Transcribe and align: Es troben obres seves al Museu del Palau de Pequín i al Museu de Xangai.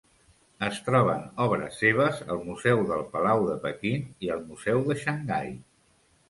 Es 0.67 0.77
troben 0.85 1.27
obres 1.43 1.77
seves 1.81 2.21
al 2.35 2.41
Museu 2.47 2.81
del 2.93 3.05
Palau 3.13 3.45
de 3.51 3.59
Pequín 3.67 4.09
i 4.29 4.33
al 4.37 4.43
Museu 4.49 4.83
de 4.91 4.99
Xangai. 5.05 5.55